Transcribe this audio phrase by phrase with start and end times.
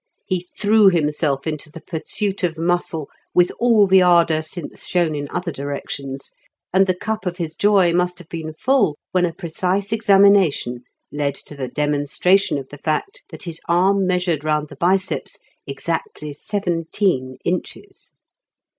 [0.25, 5.27] He threw himself into the pursuit of muscle with all the ardour since shown in
[5.29, 6.31] other directions,
[6.73, 10.79] and the cup of his joy must have been full when a precise examination
[11.11, 15.37] led to the demonstration of the fact that his arm measured round the biceps
[15.67, 18.13] exactly seventeen inches.